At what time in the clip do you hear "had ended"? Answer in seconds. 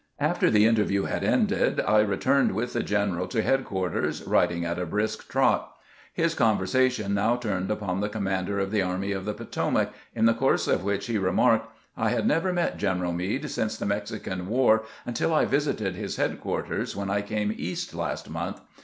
1.03-1.79